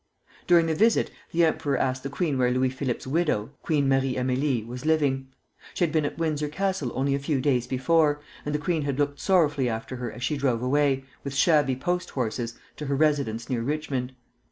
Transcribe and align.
During 0.47 0.65
the 0.65 0.73
visit 0.73 1.11
the 1.31 1.45
emperor 1.45 1.77
asked 1.77 2.01
the 2.01 2.09
queen 2.09 2.39
where 2.39 2.49
Louis 2.49 2.71
Philippe's 2.71 3.05
widow, 3.05 3.51
Queen 3.61 3.87
Marie 3.87 4.15
Amélie, 4.15 4.65
was 4.65 4.83
living. 4.83 5.27
She 5.75 5.83
had 5.83 5.91
been 5.91 6.05
at 6.05 6.17
Windsor 6.17 6.47
Castle 6.49 6.91
only 6.95 7.13
a 7.13 7.19
few 7.19 7.39
days 7.39 7.67
before, 7.67 8.19
and 8.43 8.55
the 8.55 8.57
queen 8.57 8.81
had 8.81 8.97
looked 8.97 9.19
sorrowfully 9.19 9.69
after 9.69 9.97
her 9.97 10.11
as 10.11 10.23
she 10.23 10.37
drove 10.37 10.63
away, 10.63 11.05
with 11.23 11.35
shabby 11.35 11.75
post 11.75 12.09
horses, 12.09 12.57
to 12.77 12.87
her 12.87 12.95
residence 12.95 13.47
near 13.47 13.61
Richmond. 13.61 14.13